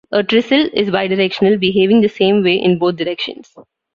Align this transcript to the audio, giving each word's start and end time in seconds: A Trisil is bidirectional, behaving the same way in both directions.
A 0.11 0.23
Trisil 0.23 0.71
is 0.73 0.89
bidirectional, 0.89 1.59
behaving 1.59 2.01
the 2.01 2.09
same 2.09 2.41
way 2.41 2.55
in 2.55 2.79
both 2.79 2.95
directions. 2.95 3.53